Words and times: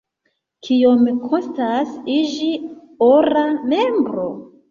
Kiom 0.67 1.03
kostas 1.25 1.91
iĝi 2.15 2.49
ora 3.11 3.45
membro? 3.75 4.27